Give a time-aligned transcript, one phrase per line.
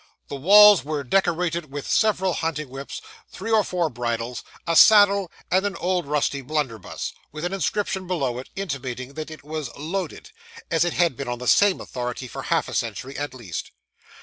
[0.29, 5.63] The walls were decorated with several hunting whips, two or three bridles, a saddle, and
[5.63, 10.31] an old rusty blunderbuss, with an inscription below it, intimating that it was 'Loaded'
[10.71, 13.73] as it had been, on the same authority, for half a century at least.